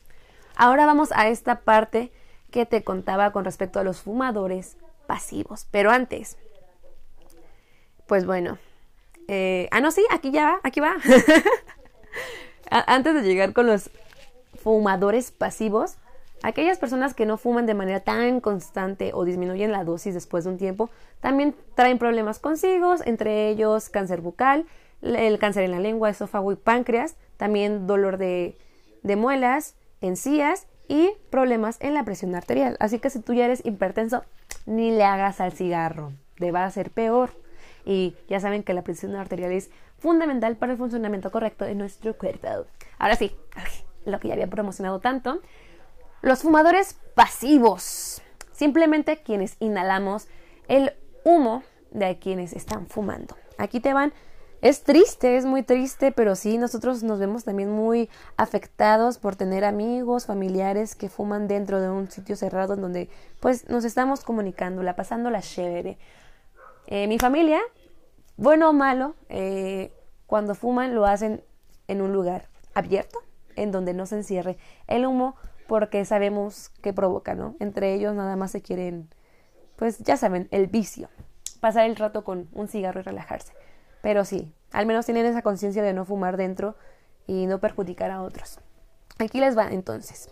Ahora 0.57 0.87
vamos 0.87 1.13
a 1.15 1.29
esta 1.29 1.61
parte 1.61 2.11
que 2.51 2.65
te 2.65 2.83
contaba 2.83 3.31
con 3.31 3.45
respecto 3.45 3.79
a 3.79 3.85
los 3.85 4.01
fumadores 4.01 4.79
pasivos. 5.07 5.67
Pero 5.71 5.91
antes, 5.91 6.39
pues 8.07 8.25
bueno. 8.25 8.59
Eh, 9.29 9.69
ah, 9.71 9.81
no, 9.81 9.91
sí, 9.91 10.03
aquí 10.11 10.31
ya 10.31 10.47
va, 10.47 10.61
aquí 10.63 10.81
va. 10.81 10.95
antes 12.71 13.15
de 13.15 13.23
llegar 13.23 13.53
con 13.53 13.67
los 13.67 13.91
fumadores 14.63 15.31
pasivos, 15.31 15.97
aquellas 16.43 16.79
personas 16.79 17.13
que 17.13 17.27
no 17.27 17.37
fuman 17.37 17.67
de 17.67 17.75
manera 17.75 18.01
tan 18.01 18.41
constante 18.41 19.11
o 19.13 19.25
disminuyen 19.25 19.73
la 19.73 19.85
dosis 19.85 20.15
después 20.15 20.45
de 20.45 20.51
un 20.51 20.59
tiempo, 20.59 20.89
también 21.21 21.55
traen 21.75 21.99
problemas 21.99 22.39
consigo, 22.39 22.95
entre 23.05 23.51
ellos 23.51 23.91
cáncer 23.91 24.23
bucal, 24.23 24.65
el 25.03 25.39
cáncer 25.39 25.65
en 25.65 25.71
la 25.71 25.81
lengua, 25.81 26.11
esófago 26.11 26.53
y 26.53 26.57
páncreas, 26.57 27.17
también 27.37 27.87
dolor 27.87 28.19
de, 28.19 28.59
muelas, 29.03 29.77
encías 30.01 30.67
y 30.89 31.13
problemas 31.31 31.79
en 31.81 31.95
la 31.95 32.05
presión 32.05 32.35
arterial. 32.35 32.77
Así 32.81 32.99
que 32.99 33.11
si 33.11 33.21
tú 33.21 33.35
ya 33.35 33.45
eres 33.45 33.65
hipertenso, 33.65 34.25
ni 34.67 34.91
le 34.91 35.05
hagas 35.05 35.41
al 35.41 35.53
cigarro, 35.53 36.13
te 36.39 36.51
va 36.51 36.65
a 36.65 36.71
ser 36.71 36.91
peor. 36.91 37.31
Y 37.85 38.17
ya 38.29 38.41
saben 38.41 38.65
que 38.65 38.75
la 38.75 38.83
presión 38.83 39.15
arterial 39.15 39.53
es 39.53 39.71
fundamental 39.99 40.57
para 40.57 40.73
el 40.73 40.79
funcionamiento 40.79 41.31
correcto 41.31 41.65
de 41.65 41.75
nuestro 41.75 42.17
cuerpo. 42.17 42.49
Ahora 42.99 43.17
sí, 43.17 43.37
lo 44.05 44.19
que 44.19 44.29
ya 44.29 44.35
había 44.35 44.49
promocionado 44.49 45.01
tanto, 45.01 45.41
los 46.23 46.43
fumadores 46.43 46.99
pasivos, 47.15 48.23
simplemente 48.53 49.19
quienes 49.19 49.57
inhalamos 49.61 50.29
el 50.69 50.93
humo 51.25 51.63
de 51.91 52.19
quienes 52.19 52.53
están 52.53 52.87
fumando. 52.87 53.37
Aquí 53.59 53.81
te 53.81 53.93
van 53.93 54.13
es 54.63 54.83
triste, 54.83 55.37
es 55.37 55.45
muy 55.45 55.63
triste, 55.63 56.13
pero 56.13 56.35
sí, 56.35 56.59
nosotros 56.59 57.03
nos 57.03 57.19
vemos 57.19 57.45
también 57.45 57.71
muy 57.71 58.09
afectados 58.37 59.19
por 59.19 59.37
tener 59.37 59.65
amigos, 59.65 60.27
familiares 60.27 60.95
que 60.95 61.09
fuman 61.09 61.47
dentro 61.47 61.81
de 61.81 61.91
un 61.91 62.11
sitio 62.11 62.37
cerrado 62.37 62.75
en 62.75 62.81
donde 62.81 63.11
pues 63.41 63.69
nos 63.69 63.85
estamos 63.85 64.25
comunicando, 64.25 64.83
la 64.83 64.97
pasando 64.97 65.31
la 65.31 65.43
chévere. 65.43 65.99
Eh, 66.87 67.07
mi 67.07 67.19
familia, 67.19 67.61
bueno 68.37 68.71
o 68.71 68.73
malo, 68.73 69.15
eh, 69.29 69.93
cuando 70.27 70.55
fuman 70.55 70.95
lo 70.95 71.07
hacen 71.07 71.43
en 71.89 72.01
un 72.01 72.13
lugar 72.13 72.49
abierto, 72.75 73.21
en 73.57 73.73
donde 73.73 73.95
no 73.95 74.07
se 74.07 74.17
encierre 74.17 74.57
el 74.87 75.07
humo, 75.07 75.37
porque 75.67 76.05
sabemos 76.05 76.71
que 76.83 76.93
provoca, 76.93 77.35
¿no? 77.35 77.57
Entre 77.61 77.95
ellos 77.95 78.15
nada 78.15 78.37
más 78.37 78.53
se 78.53 78.63
quieren, 78.63 79.09
pues 79.77 79.99
ya 79.99 80.17
saben, 80.17 80.49
el 80.51 80.67
vicio, 80.67 81.09
pasar 81.61 81.87
el 81.87 81.97
rato 81.97 82.25
con 82.25 82.49
un 82.53 82.69
cigarro 82.69 83.01
y 83.01 83.03
relajarse. 83.03 83.53
Pero 84.07 84.25
sí, 84.25 84.53
al 84.71 84.87
menos 84.87 85.05
tienen 85.05 85.27
esa 85.27 85.43
conciencia 85.43 85.83
de 85.83 85.93
no 85.93 86.05
fumar 86.05 86.37
dentro 86.37 86.77
y 87.27 87.47
no 87.47 87.59
perjudicar 87.59 88.13
a 88.13 88.23
otros. 88.23 88.61
Aquí 89.19 89.41
les 89.41 89.59
va 89.59 89.67
entonces. 89.73 90.29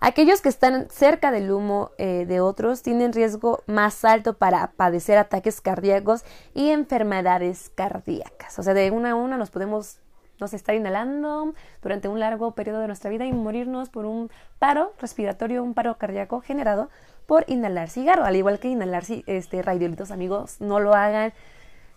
Aquellos 0.00 0.42
que 0.42 0.50
están 0.50 0.90
cerca 0.90 1.30
del 1.30 1.50
humo 1.50 1.92
eh, 1.96 2.26
de 2.28 2.42
otros 2.42 2.82
tienen 2.82 3.14
riesgo 3.14 3.62
más 3.66 4.04
alto 4.04 4.34
para 4.34 4.72
padecer 4.72 5.16
ataques 5.16 5.62
cardíacos 5.62 6.26
y 6.52 6.68
enfermedades 6.68 7.70
cardíacas. 7.74 8.58
O 8.58 8.62
sea, 8.62 8.74
de 8.74 8.90
una 8.90 9.12
a 9.12 9.14
una 9.14 9.38
nos 9.38 9.48
podemos 9.48 9.96
nos 10.38 10.52
estar 10.52 10.74
inhalando 10.74 11.54
durante 11.80 12.08
un 12.08 12.20
largo 12.20 12.50
periodo 12.50 12.80
de 12.80 12.86
nuestra 12.88 13.08
vida 13.08 13.24
y 13.24 13.32
morirnos 13.32 13.88
por 13.88 14.04
un 14.04 14.30
paro 14.58 14.92
respiratorio, 15.00 15.64
un 15.64 15.72
paro 15.72 15.96
cardíaco 15.96 16.42
generado 16.42 16.90
por 17.24 17.46
inhalar 17.48 17.88
cigarro, 17.88 18.26
al 18.26 18.36
igual 18.36 18.58
que 18.58 18.68
inhalar 18.68 19.04
este 19.24 19.62
radiolitos, 19.62 20.10
amigos, 20.10 20.60
no 20.60 20.80
lo 20.80 20.92
hagan. 20.92 21.32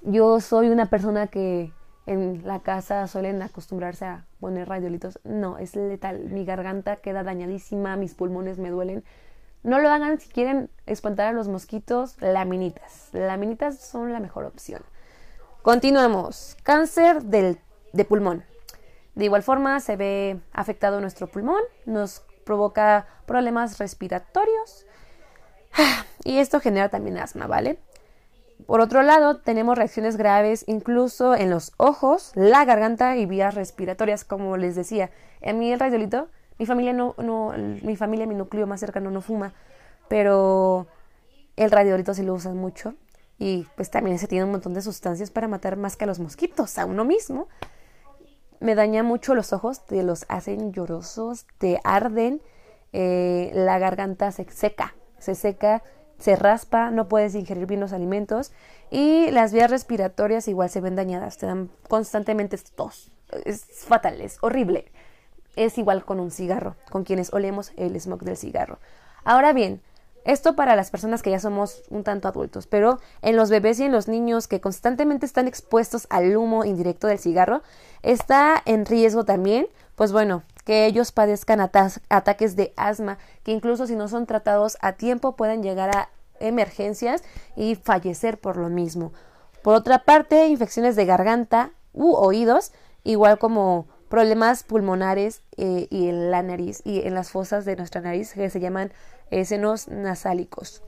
Yo 0.02 0.40
soy 0.40 0.70
una 0.70 0.88
persona 0.88 1.28
que 1.28 1.74
en 2.06 2.42
la 2.46 2.60
casa 2.60 3.08
suelen 3.08 3.42
acostumbrarse 3.42 4.06
a 4.06 4.26
poner 4.40 4.68
radiolitos. 4.68 5.20
No, 5.24 5.58
es 5.58 5.76
letal. 5.76 6.26
Mi 6.26 6.46
garganta 6.46 6.98
queda 6.98 7.24
dañadísima, 7.24 7.96
mis 7.98 8.16
pulmones 8.16 8.58
me 8.58 8.70
duelen. 8.70 9.04
No 9.62 9.80
lo 9.80 9.90
hagan 9.90 10.20
si 10.20 10.30
quieren 10.30 10.70
espantar 10.86 11.28
a 11.28 11.34
los 11.34 11.48
mosquitos, 11.50 12.20
laminitas. 12.22 13.10
Laminitas 13.12 13.78
son 13.78 14.14
la 14.14 14.20
mejor 14.20 14.46
opción. 14.46 14.82
Continuamos. 15.62 16.56
Cáncer 16.64 17.24
del, 17.24 17.60
de 17.92 18.06
pulmón. 18.06 18.46
De 19.16 19.26
igual 19.26 19.44
forma 19.44 19.82
se 19.82 19.98
ve 19.98 20.40
afectado 20.54 21.02
nuestro 21.02 21.28
pulmón, 21.28 21.62
nos 21.86 22.24
provoca 22.46 23.06
problemas 23.26 23.78
respiratorios 23.78 24.86
y 26.24 26.38
esto 26.38 26.62
genera 26.62 26.88
también 26.88 27.18
asma, 27.18 27.46
¿vale? 27.46 27.80
Por 28.66 28.82
otro 28.82 29.02
lado, 29.02 29.38
tenemos 29.38 29.78
reacciones 29.78 30.18
graves 30.18 30.64
incluso 30.68 31.36
en 31.36 31.50
los 31.50 31.72
ojos, 31.78 32.32
la 32.36 32.66
garganta 32.66 33.16
y 33.18 33.26
vías 33.26 33.56
respiratorias, 33.56 34.24
como 34.24 34.58
les 34.58 34.76
decía. 34.76 35.10
A 35.46 35.54
mí 35.54 35.72
el 35.72 35.80
radiolito, 35.80 36.28
mi 36.58 36.66
familia 36.66 36.94
no, 36.94 37.16
no, 37.18 37.54
mi 37.82 37.96
familia, 37.96 38.28
mi 38.28 38.36
núcleo 38.36 38.68
más 38.68 38.82
cercano 38.82 39.10
no 39.12 39.22
fuma, 39.22 39.54
pero 40.08 40.88
el 41.56 41.72
radiolito 41.72 42.14
sí 42.14 42.24
lo 42.24 42.34
usan 42.34 42.58
mucho 42.58 42.94
y 43.40 43.66
pues 43.76 43.90
también 43.90 44.20
se 44.20 44.28
tiene 44.28 44.44
un 44.44 44.52
montón 44.52 44.74
de 44.74 44.82
sustancias 44.82 45.32
para 45.32 45.48
matar 45.48 45.78
más 45.78 45.96
que 45.96 46.04
a 46.04 46.08
los 46.08 46.20
mosquitos, 46.20 46.78
a 46.78 46.86
uno 46.86 47.06
mismo. 47.06 47.48
Me 48.60 48.76
daña 48.76 49.02
mucho 49.04 49.34
los 49.34 49.54
ojos, 49.54 49.86
te 49.86 50.04
los 50.04 50.26
hacen 50.28 50.74
llorosos, 50.74 51.46
te 51.58 51.80
arden, 51.86 52.42
eh, 52.92 53.52
la 53.54 53.80
garganta 53.80 54.32
se 54.34 54.44
seca, 54.50 54.96
se 55.18 55.36
seca 55.36 55.82
se 56.20 56.36
raspa, 56.36 56.92
no 56.92 57.08
puedes 57.08 57.36
ingerir 57.36 57.66
bien 57.66 57.80
los 57.80 57.94
alimentos 57.94 58.52
y 58.92 59.32
las 59.32 59.54
vías 59.54 59.72
respiratorias 59.72 60.48
igual 60.48 60.70
se 60.70 60.82
ven 60.82 60.96
dañadas, 60.96 61.38
te 61.38 61.46
dan 61.46 61.70
constantemente 61.88 62.58
tos. 62.76 63.12
Es 63.46 63.66
fatal, 63.66 64.22
es 64.22 64.38
horrible. 64.42 64.92
Es 65.56 65.78
igual 65.78 66.06
con 66.06 66.20
un 66.20 66.32
cigarro, 66.32 66.76
con 66.90 67.04
quienes 67.04 67.34
olemos 67.34 67.72
el 67.76 68.00
smog 68.00 68.24
del 68.24 68.38
cigarro. 68.38 68.80
Ahora 69.24 69.54
bien, 69.54 69.82
esto 70.26 70.56
para 70.56 70.76
las 70.76 70.92
personas 70.92 71.22
que 71.22 71.32
ya 71.32 71.40
somos 71.40 71.84
un 71.90 72.04
tanto 72.04 72.28
adultos, 72.28 72.68
pero 72.68 73.00
en 73.22 73.36
los 73.36 73.50
bebés 73.50 73.80
y 73.80 73.86
en 73.86 73.92
los 73.92 74.08
niños 74.08 74.48
que 74.48 74.62
constantemente 74.62 75.26
están 75.26 75.48
expuestos 75.48 76.08
al 76.10 76.36
humo 76.36 76.66
indirecto 76.66 77.08
del 77.08 77.20
cigarro, 77.20 77.62
está 78.04 78.62
en 78.66 78.86
riesgo 78.86 79.24
también, 79.26 79.68
pues 80.00 80.14
bueno, 80.14 80.44
que 80.64 80.86
ellos 80.86 81.12
padezcan 81.12 81.60
ataques 81.60 82.56
de 82.56 82.72
asma, 82.78 83.18
que 83.44 83.52
incluso 83.52 83.86
si 83.86 83.98
no 83.98 84.08
son 84.08 84.26
tratados 84.26 84.78
a 84.80 84.94
tiempo 84.94 85.36
pueden 85.36 85.62
llegar 85.62 85.94
a 85.94 86.08
emergencias 86.40 87.22
y 87.58 87.76
fallecer 87.76 88.40
por 88.40 88.56
lo 88.56 88.70
mismo. 88.70 89.12
Por 89.62 89.76
otra 89.76 90.06
parte, 90.06 90.48
infecciones 90.48 90.96
de 90.96 91.04
garganta 91.06 91.72
u 91.92 92.14
oídos, 92.14 92.72
igual 93.04 93.40
como 93.40 93.90
problemas 94.08 94.64
pulmonares 94.64 95.42
eh, 95.58 95.88
y 95.90 96.08
en 96.08 96.32
la 96.32 96.44
nariz 96.44 96.82
y 96.86 97.06
en 97.06 97.14
las 97.14 97.30
fosas 97.30 97.66
de 97.66 97.76
nuestra 97.76 98.00
nariz 98.00 98.32
que 98.32 98.50
se 98.50 98.62
llaman 98.62 98.94
eh, 99.32 99.44
senos 99.44 99.90
nasálicos. 99.90 100.82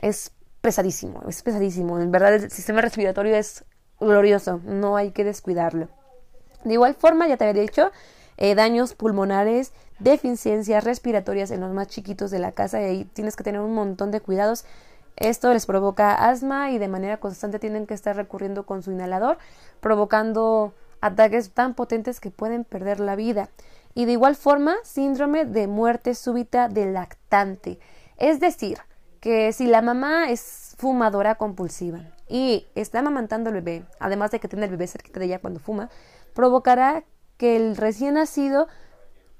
es 0.00 0.32
pesadísimo, 0.60 1.22
es 1.28 1.44
pesadísimo. 1.44 2.00
En 2.00 2.10
verdad 2.10 2.34
el 2.34 2.50
sistema 2.50 2.80
respiratorio 2.80 3.36
es 3.36 3.64
glorioso, 4.00 4.60
no 4.64 4.96
hay 4.96 5.12
que 5.12 5.22
descuidarlo. 5.22 6.01
De 6.64 6.74
igual 6.74 6.94
forma, 6.94 7.28
ya 7.28 7.36
te 7.36 7.46
había 7.46 7.62
dicho, 7.62 7.90
eh, 8.36 8.54
daños 8.54 8.94
pulmonares, 8.94 9.72
deficiencias 9.98 10.84
respiratorias 10.84 11.50
en 11.50 11.60
los 11.60 11.72
más 11.72 11.88
chiquitos 11.88 12.30
de 12.30 12.38
la 12.38 12.52
casa 12.52 12.80
y 12.80 12.84
ahí 12.84 13.04
tienes 13.04 13.36
que 13.36 13.44
tener 13.44 13.60
un 13.60 13.74
montón 13.74 14.10
de 14.10 14.20
cuidados. 14.20 14.64
Esto 15.16 15.52
les 15.52 15.66
provoca 15.66 16.28
asma 16.28 16.70
y 16.70 16.78
de 16.78 16.88
manera 16.88 17.18
constante 17.18 17.58
tienen 17.58 17.86
que 17.86 17.94
estar 17.94 18.16
recurriendo 18.16 18.64
con 18.64 18.82
su 18.82 18.90
inhalador, 18.90 19.38
provocando 19.80 20.72
ataques 21.00 21.50
tan 21.50 21.74
potentes 21.74 22.20
que 22.20 22.30
pueden 22.30 22.64
perder 22.64 23.00
la 23.00 23.16
vida. 23.16 23.50
Y 23.94 24.06
de 24.06 24.12
igual 24.12 24.36
forma, 24.36 24.74
síndrome 24.84 25.44
de 25.44 25.66
muerte 25.66 26.14
súbita 26.14 26.68
del 26.68 26.94
lactante. 26.94 27.78
Es 28.16 28.40
decir, 28.40 28.78
que 29.20 29.52
si 29.52 29.66
la 29.66 29.82
mamá 29.82 30.30
es 30.30 30.74
fumadora 30.78 31.36
compulsiva 31.36 32.00
y 32.28 32.66
está 32.74 33.00
amamantando 33.00 33.50
al 33.50 33.54
bebé, 33.54 33.84
además 34.00 34.30
de 34.30 34.40
que 34.40 34.48
tiene 34.48 34.64
el 34.64 34.70
bebé 34.70 34.86
cerquita 34.86 35.20
de 35.20 35.26
ella 35.26 35.38
cuando 35.38 35.60
fuma, 35.60 35.90
provocará 36.34 37.04
que 37.36 37.56
el 37.56 37.76
recién 37.76 38.14
nacido 38.14 38.68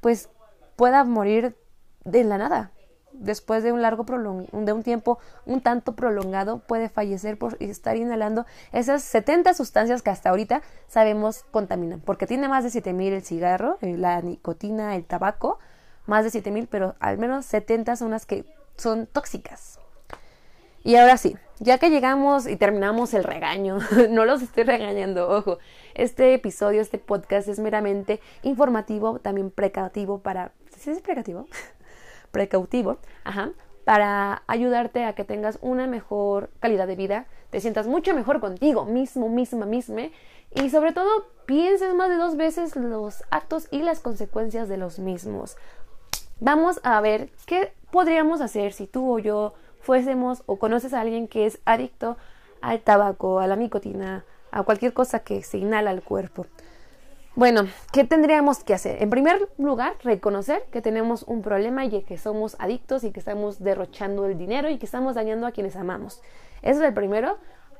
pues 0.00 0.28
pueda 0.76 1.04
morir 1.04 1.56
de 2.04 2.24
la 2.24 2.38
nada. 2.38 2.72
Después 3.12 3.62
de 3.62 3.72
un 3.72 3.82
largo 3.82 4.04
de 4.04 4.72
un 4.72 4.82
tiempo 4.82 5.18
un 5.44 5.60
tanto 5.60 5.94
prolongado 5.94 6.60
puede 6.60 6.88
fallecer 6.88 7.38
por 7.38 7.56
estar 7.60 7.96
inhalando 7.96 8.46
esas 8.72 9.02
70 9.02 9.52
sustancias 9.54 10.02
que 10.02 10.10
hasta 10.10 10.30
ahorita 10.30 10.62
sabemos 10.88 11.44
contaminan, 11.50 12.00
porque 12.00 12.26
tiene 12.26 12.48
más 12.48 12.64
de 12.64 12.70
7000 12.70 13.12
el 13.12 13.22
cigarro, 13.22 13.78
eh, 13.82 13.96
la 13.98 14.20
nicotina, 14.22 14.96
el 14.96 15.04
tabaco, 15.04 15.58
más 16.06 16.24
de 16.24 16.30
7000, 16.30 16.68
pero 16.68 16.96
al 17.00 17.18
menos 17.18 17.44
70 17.44 17.96
son 17.96 18.10
las 18.10 18.24
que 18.24 18.46
son 18.76 19.06
tóxicas. 19.06 19.78
Y 20.84 20.96
ahora 20.96 21.16
sí, 21.16 21.36
ya 21.60 21.78
que 21.78 21.90
llegamos 21.90 22.48
y 22.48 22.56
terminamos 22.56 23.14
el 23.14 23.24
regaño, 23.24 23.78
no 24.10 24.24
los 24.24 24.42
estoy 24.42 24.64
regañando, 24.64 25.28
ojo, 25.28 25.58
este 25.94 26.34
episodio, 26.34 26.80
este 26.80 26.98
podcast 26.98 27.48
es 27.48 27.58
meramente 27.60 28.20
informativo, 28.42 29.18
también 29.20 29.50
precativo 29.50 30.18
para... 30.18 30.52
¿Sí 30.76 30.90
es 30.90 31.00
precativo? 31.00 31.46
precautivo, 32.32 32.98
ajá, 33.22 33.52
para 33.84 34.42
ayudarte 34.46 35.04
a 35.04 35.14
que 35.14 35.24
tengas 35.24 35.58
una 35.60 35.86
mejor 35.86 36.50
calidad 36.60 36.86
de 36.86 36.96
vida, 36.96 37.26
te 37.50 37.60
sientas 37.60 37.86
mucho 37.86 38.14
mejor 38.14 38.40
contigo 38.40 38.84
mismo, 38.84 39.28
misma, 39.28 39.66
misma, 39.66 40.08
y 40.50 40.70
sobre 40.70 40.92
todo 40.92 41.28
pienses 41.46 41.94
más 41.94 42.08
de 42.08 42.16
dos 42.16 42.36
veces 42.36 42.74
los 42.74 43.22
actos 43.30 43.68
y 43.70 43.82
las 43.82 44.00
consecuencias 44.00 44.68
de 44.68 44.78
los 44.78 44.98
mismos. 44.98 45.56
Vamos 46.40 46.80
a 46.82 47.00
ver 47.00 47.30
qué 47.46 47.72
podríamos 47.90 48.40
hacer 48.40 48.72
si 48.72 48.86
tú 48.86 49.14
o 49.14 49.18
yo 49.18 49.54
fuésemos 49.82 50.42
o 50.46 50.56
conoces 50.56 50.94
a 50.94 51.00
alguien 51.00 51.28
que 51.28 51.46
es 51.46 51.60
adicto 51.64 52.16
al 52.60 52.80
tabaco, 52.80 53.40
a 53.40 53.46
la 53.46 53.56
nicotina, 53.56 54.24
a 54.50 54.62
cualquier 54.62 54.92
cosa 54.92 55.20
que 55.20 55.42
se 55.42 55.58
inhala 55.58 55.90
al 55.90 56.02
cuerpo. 56.02 56.46
Bueno, 57.34 57.66
¿qué 57.92 58.04
tendríamos 58.04 58.62
que 58.62 58.74
hacer? 58.74 59.02
En 59.02 59.08
primer 59.08 59.48
lugar, 59.56 59.94
reconocer 60.02 60.64
que 60.70 60.82
tenemos 60.82 61.22
un 61.22 61.40
problema 61.40 61.84
y 61.86 62.02
que 62.02 62.18
somos 62.18 62.56
adictos 62.58 63.04
y 63.04 63.10
que 63.10 63.20
estamos 63.20 63.62
derrochando 63.62 64.26
el 64.26 64.36
dinero 64.36 64.68
y 64.68 64.78
que 64.78 64.84
estamos 64.84 65.14
dañando 65.14 65.46
a 65.46 65.52
quienes 65.52 65.76
amamos. 65.76 66.20
Eso 66.60 66.80
es 66.80 66.88
el 66.88 66.94
primero. 66.94 67.38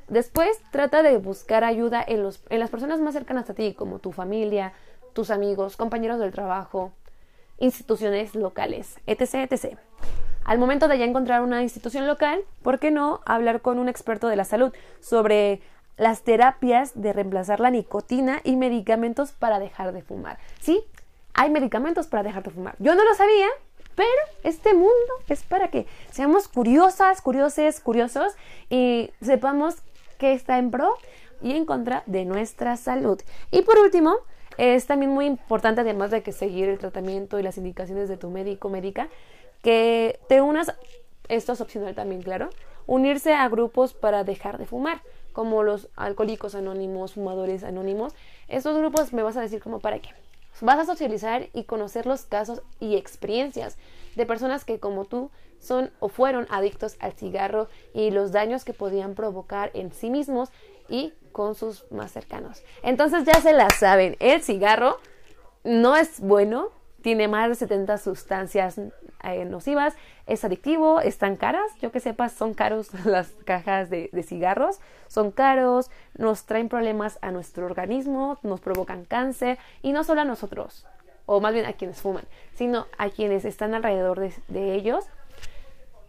Después, 0.09 0.59
trata 0.71 1.03
de 1.03 1.19
buscar 1.19 1.65
ayuda 1.65 2.03
en, 2.07 2.23
los, 2.23 2.43
en 2.49 2.61
las 2.61 2.71
personas 2.71 3.01
más 3.01 3.13
cercanas 3.13 3.49
a 3.51 3.55
ti, 3.55 3.75
como 3.75 3.99
tu 3.99 4.11
familia, 4.11 4.73
tus 5.13 5.31
amigos, 5.31 5.77
compañeros 5.77 6.19
del 6.19 6.33
trabajo, 6.33 6.93
instituciones 7.59 8.35
locales, 8.35 8.97
etc, 9.07 9.53
etc. 9.53 9.79
Al 10.45 10.59
momento 10.59 10.89
de 10.89 10.99
ya 10.99 11.05
encontrar 11.05 11.43
una 11.43 11.63
institución 11.63 12.07
local, 12.07 12.41
¿por 12.63 12.79
qué 12.79 12.91
no 12.91 13.21
hablar 13.25 13.61
con 13.61 13.79
un 13.79 13.89
experto 13.89 14.29
de 14.29 14.37
la 14.37 14.45
salud 14.45 14.73
sobre 15.01 15.61
las 15.97 16.23
terapias 16.23 16.93
de 16.95 17.13
reemplazar 17.13 17.61
la 17.61 17.71
nicotina 17.71 18.41
y 18.45 18.57
medicamentos 18.57 19.33
para 19.33 19.59
dejar 19.59 19.93
de 19.93 20.03
fumar. 20.03 20.39
Sí, 20.61 20.83
hay 21.35 21.51
medicamentos 21.51 22.07
para 22.07 22.23
dejar 22.23 22.43
de 22.43 22.51
fumar. 22.51 22.75
Yo 22.79 22.95
no 22.95 23.05
lo 23.05 23.15
sabía, 23.15 23.47
pero 23.95 24.09
este 24.43 24.75
mundo 24.75 25.13
es 25.29 25.43
para 25.43 25.69
que 25.69 25.87
seamos 26.11 26.49
curiosas, 26.49 27.21
curiosos, 27.21 27.81
curiosos 27.81 28.35
y 28.71 29.11
sepamos 29.21 29.77
que 30.19 30.33
está 30.33 30.59
en 30.59 30.71
pro 30.71 30.95
y 31.43 31.53
en 31.53 31.67
contra 31.67 32.03
de 32.07 32.25
nuestra 32.25 32.77
salud. 32.77 33.21
Y 33.51 33.63
por 33.63 33.79
último, 33.79 34.17
es 34.59 34.87
también 34.87 35.11
muy 35.11 35.27
importante, 35.27 35.81
además 35.81 36.11
de 36.11 36.23
que 36.23 36.33
seguir 36.33 36.69
el 36.69 36.79
tratamiento 36.79 37.39
y 37.39 37.43
las 37.43 37.59
indicaciones 37.59 38.09
de 38.09 38.17
tu 38.17 38.31
médico 38.31 38.69
médica, 38.69 39.09
que 39.63 40.21
te 40.29 40.41
unas, 40.41 40.75
esto 41.29 41.53
es 41.53 41.61
opcional 41.61 41.95
también, 41.95 42.23
claro, 42.23 42.51
unirse 42.87 43.33
a 43.33 43.49
grupos 43.49 43.95
para 43.95 44.25
dejar 44.25 44.59
de 44.59 44.67
fumar 44.67 45.01
como 45.33 45.63
los 45.63 45.89
alcohólicos 45.97 46.55
anónimos, 46.55 47.15
fumadores 47.15 47.65
anónimos. 47.65 48.15
Estos 48.49 48.77
grupos 48.77 49.13
me 49.13 49.23
vas 49.23 49.37
a 49.37 49.41
decir 49.41 49.63
como 49.63 49.81
para 49.81 50.01
qué. 50.01 50.11
Vas 50.61 50.79
a 50.79 50.85
socializar 50.85 51.49
y 51.55 51.65
conocer 51.65 52.07
los 52.07 52.27
casos 52.27 52.63
y 52.79 52.97
experiencias 52.97 53.79
de 54.15 54.27
personas 54.27 54.65
que 54.65 54.79
como 54.79 55.07
tú 55.07 55.31
son 55.59 55.91
o 56.01 56.09
fueron 56.09 56.47
adictos 56.51 56.97
al 57.01 57.13
cigarro 57.13 57.69
y 57.95 58.11
los 58.11 58.33
daños 58.33 58.65
que 58.65 58.75
podían 58.75 59.15
provocar 59.15 59.71
en 59.75 59.93
sí 59.93 60.11
mismos 60.11 60.51
y 60.89 61.15
con 61.33 61.55
sus 61.55 61.91
más 61.91 62.13
cercanos. 62.13 62.63
Entonces 62.83 63.25
ya 63.25 63.41
se 63.41 63.55
la 63.55 63.71
saben, 63.71 64.17
el 64.21 64.43
cigarro 64.43 64.99
no 65.65 65.97
es 65.97 66.21
bueno, 66.21 66.69
tiene 67.01 67.29
más 67.29 67.49
de 67.49 67.55
70 67.55 67.97
sustancias 67.99 68.79
eh, 69.23 69.45
nocivas, 69.45 69.95
es 70.27 70.45
adictivo, 70.45 71.01
están 71.01 71.37
caras, 71.37 71.71
yo 71.81 71.93
que 71.93 72.01
sepas, 72.01 72.33
son 72.33 72.55
caros 72.55 72.93
las 73.05 73.29
cajas 73.45 73.91
de, 73.91 74.11
cigarros, 74.23 74.81
son 75.09 75.31
caros, 75.31 75.91
nos 76.17 76.45
traen 76.45 76.69
problemas 76.69 77.19
a 77.23 77.31
nuestro 77.31 77.67
organismo, 77.67 78.39
nos 78.43 78.61
provocan 78.61 79.05
cáncer 79.05 79.59
y 79.83 79.93
no 79.93 80.05
solo 80.05 80.23
a 80.23 80.25
nosotros, 80.25 80.87
o 81.27 81.41
más 81.41 81.53
bien 81.53 81.67
a 81.67 81.73
quienes 81.73 82.01
fuman, 82.01 82.25
sino 82.55 82.87
a 82.99 83.11
quienes 83.11 83.45
están 83.45 83.75
alrededor 83.75 84.21
de, 84.49 84.75
ellos, 84.75 85.05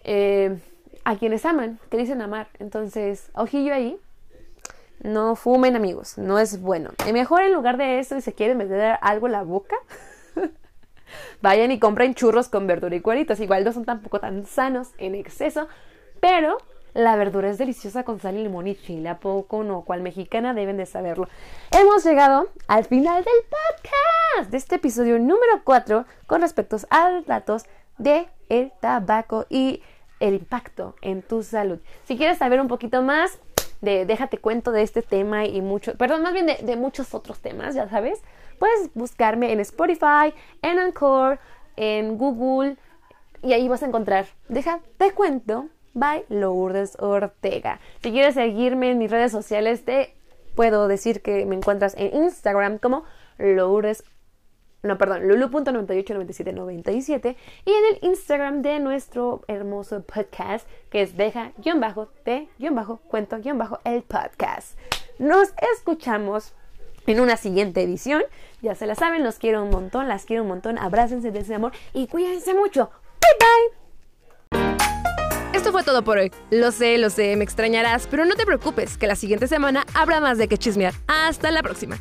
eh, 0.03 0.57
a 1.05 1.15
quienes 1.17 1.45
aman, 1.45 1.79
que 1.89 1.97
dicen 1.97 2.21
amar. 2.21 2.47
Entonces, 2.59 3.29
ojillo 3.33 3.73
ahí, 3.73 3.99
no 5.03 5.35
fumen 5.35 5.75
amigos, 5.75 6.17
no 6.17 6.39
es 6.39 6.61
bueno. 6.61 6.91
Mejor 7.11 7.43
en 7.43 7.53
lugar 7.53 7.77
de 7.77 7.99
eso, 7.99 8.15
si 8.15 8.21
se 8.21 8.33
quieren 8.33 8.57
meter 8.57 8.97
algo 9.01 9.27
en 9.27 9.33
la 9.33 9.43
boca, 9.43 9.75
Vayan 11.43 11.73
y 11.73 11.77
compren 11.77 12.15
churros 12.15 12.47
con 12.47 12.67
verdura 12.67 12.95
y 12.95 13.01
cueritos. 13.01 13.41
Igual 13.41 13.65
no 13.65 13.73
son 13.73 13.83
tampoco 13.83 14.21
tan 14.21 14.45
sanos 14.45 14.91
en 14.97 15.13
exceso, 15.13 15.67
pero 16.21 16.57
la 16.93 17.17
verdura 17.17 17.49
es 17.49 17.57
deliciosa 17.57 18.05
con 18.05 18.21
sal 18.21 18.37
y 18.37 18.43
limón 18.43 18.65
y 18.65 18.75
chile. 18.75 19.09
¿A 19.09 19.19
poco 19.19 19.61
no? 19.65 19.81
Cual 19.81 20.01
mexicana 20.01 20.53
deben 20.53 20.77
de 20.77 20.85
saberlo. 20.85 21.27
Hemos 21.71 22.05
llegado 22.05 22.47
al 22.69 22.85
final 22.85 23.25
del 23.25 23.33
podcast 23.49 24.51
de 24.51 24.57
este 24.57 24.75
episodio 24.75 25.19
número 25.19 25.63
4 25.65 26.05
con 26.27 26.39
respecto 26.39 26.77
a 26.89 27.09
los 27.09 27.25
datos 27.25 27.65
de 27.97 28.29
el 28.47 28.71
tabaco 28.79 29.45
y 29.49 29.81
el 30.21 30.35
impacto 30.35 30.95
en 31.01 31.23
tu 31.23 31.43
salud. 31.43 31.79
Si 32.05 32.15
quieres 32.15 32.37
saber 32.37 32.61
un 32.61 32.69
poquito 32.69 33.01
más 33.01 33.37
déjate 33.81 34.37
cuento 34.37 34.71
de 34.71 34.81
este 34.81 35.01
tema 35.01 35.45
y 35.45 35.59
mucho, 35.59 35.97
perdón, 35.97 36.21
más 36.21 36.31
bien 36.31 36.47
de 36.47 36.75
muchos 36.77 37.13
otros 37.13 37.39
temas, 37.39 37.75
ya 37.75 37.89
sabes, 37.89 38.21
Puedes 38.63 38.93
buscarme 38.93 39.51
en 39.51 39.59
Spotify, 39.59 40.33
en 40.61 40.79
Anchor, 40.79 41.37
en 41.75 42.17
Google 42.17 42.77
y 43.41 43.51
ahí 43.51 43.67
vas 43.67 43.83
a 43.83 43.87
encontrar. 43.87 44.27
Deja, 44.47 44.79
te 44.95 45.11
cuento, 45.11 45.67
by 45.93 46.23
Lourdes 46.29 46.95
Ortega. 46.97 47.81
Si 48.01 48.13
quieres 48.13 48.35
seguirme 48.35 48.91
en 48.91 48.99
mis 48.99 49.11
redes 49.11 49.33
sociales, 49.33 49.83
te 49.83 50.15
puedo 50.55 50.87
decir 50.87 51.21
que 51.21 51.45
me 51.45 51.57
encuentras 51.57 51.93
en 51.97 52.15
Instagram 52.15 52.77
como 52.77 53.03
Lourdes 53.37 54.05
no, 54.81 54.97
perdón, 54.97 55.27
lulu.989797 55.27 57.35
y 57.65 57.69
en 57.69 57.85
el 57.91 57.99
Instagram 58.01 58.61
de 58.61 58.79
nuestro 58.79 59.41
hermoso 59.49 60.03
podcast 60.03 60.65
que 60.89 61.01
es 61.01 61.17
deja-t-cuento-el 61.17 64.03
podcast. 64.03 64.79
Nos 65.19 65.53
escuchamos 65.75 66.53
en 67.07 67.19
una 67.19 67.37
siguiente 67.37 67.81
edición. 67.81 68.23
Ya 68.61 68.75
se 68.75 68.85
la 68.85 68.95
saben, 68.95 69.23
los 69.23 69.39
quiero 69.39 69.63
un 69.63 69.69
montón, 69.69 70.07
las 70.07 70.25
quiero 70.25 70.43
un 70.43 70.49
montón. 70.49 70.77
Abrácense 70.77 71.31
de 71.31 71.39
ese 71.39 71.55
amor 71.55 71.73
y 71.93 72.07
cuídense 72.07 72.53
mucho. 72.53 72.89
Bye 73.21 73.37
bye. 73.39 73.83
Esto 75.53 75.71
fue 75.71 75.83
todo 75.83 76.03
por 76.03 76.17
hoy. 76.17 76.31
Lo 76.49 76.71
sé, 76.71 76.97
lo 76.97 77.09
sé, 77.09 77.35
me 77.35 77.43
extrañarás, 77.43 78.07
pero 78.07 78.25
no 78.25 78.35
te 78.35 78.45
preocupes, 78.45 78.97
que 78.97 79.07
la 79.07 79.15
siguiente 79.15 79.47
semana 79.47 79.85
habrá 79.93 80.19
más 80.19 80.37
de 80.37 80.47
que 80.47 80.57
chismear. 80.57 80.93
Hasta 81.07 81.51
la 81.51 81.61
próxima. 81.61 81.97